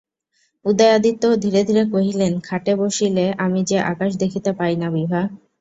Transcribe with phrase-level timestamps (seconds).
[0.65, 5.21] উদয়াদিত্য ধীরে ধীরে কহিলেন, খাটে বসিলে আমি যে আকাশ দেখিতে পাই না বিভা।